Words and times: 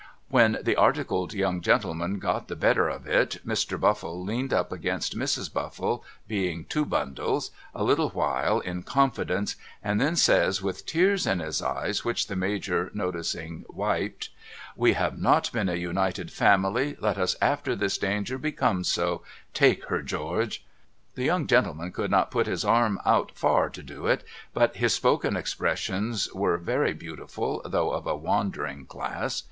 When 0.29 0.57
the 0.63 0.75
articled 0.75 1.31
young 1.35 1.61
gentleman 1.61 2.17
got 2.17 2.47
the 2.47 2.55
better 2.55 2.89
of 2.89 3.05
it 3.07 3.37
Mr. 3.45 3.79
Buffle 3.79 4.23
leaned 4.23 4.51
up 4.51 4.71
against 4.71 5.15
Mrs. 5.15 5.53
Buffle 5.53 6.03
being 6.27 6.65
two 6.65 6.85
bundles, 6.85 7.51
a 7.75 7.83
little 7.83 8.09
while 8.09 8.61
in 8.61 8.81
confidence, 8.81 9.55
and 9.83 10.01
then 10.01 10.13
MISS 10.13 10.27
WOZENHAM 10.27 10.39
IN 10.69 10.73
DISTRESS 10.73 10.91
363 10.91 11.17
says 11.19 11.27
with 11.27 11.27
tears 11.27 11.27
in 11.27 11.39
his 11.39 11.61
eyes 11.61 12.03
which 12.03 12.25
the 12.25 12.35
Major 12.35 12.89
noticing 12.95 13.63
wiped, 13.69 14.29
'We 14.75 14.93
have 14.93 15.19
not 15.21 15.51
been 15.51 15.69
a 15.69 15.75
united 15.75 16.31
family, 16.31 16.97
let 16.99 17.19
us 17.19 17.35
after 17.39 17.75
this 17.75 17.99
danger 17.99 18.39
become 18.39 18.83
so, 18.83 19.21
take 19.53 19.85
her 19.85 20.01
George.' 20.01 20.65
The 21.13 21.25
young 21.25 21.45
gentleman 21.45 21.91
could 21.91 22.09
not 22.09 22.31
put 22.31 22.47
his 22.47 22.65
arm 22.65 22.99
out 23.05 23.33
far 23.37 23.69
to 23.69 23.83
do 23.83 24.07
it, 24.07 24.23
but 24.51 24.77
his 24.77 24.95
spoken 24.95 25.35
expressions 25.37 26.27
were 26.33 26.57
very 26.57 26.93
beautiful 26.93 27.61
though 27.63 27.91
of 27.91 28.07
a 28.07 28.15
wandering 28.15 28.87
class. 28.87 29.39